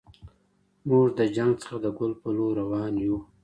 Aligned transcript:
موږ 0.87 1.05
له 1.17 1.25
جنګ 1.35 1.51
څخه 1.61 1.77
د 1.83 1.87
ګل 1.97 2.11
په 2.21 2.29
لور 2.37 2.53
روان 2.61 2.93
یو. 3.05 3.17